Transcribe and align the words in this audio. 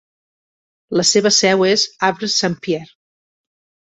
La 0.99 1.05
seva 1.09 1.31
seu 1.35 1.65
és 1.67 1.83
Havre-Saint-Pierre. 2.07 2.93